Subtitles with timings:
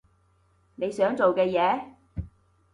[0.77, 1.93] 你想做嘅嘢？